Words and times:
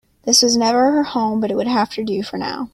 This 0.23 0.41
was 0.41 0.57
never 0.57 0.93
her 0.93 1.03
home, 1.03 1.39
but 1.39 1.51
it 1.51 1.57
would 1.57 1.67
have 1.67 1.91
to 1.91 2.03
do 2.03 2.23
for 2.23 2.37
now. 2.37 2.69